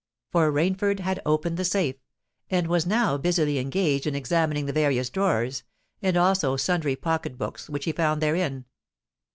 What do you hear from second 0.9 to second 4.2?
had opened the safe, and was now busily engaged in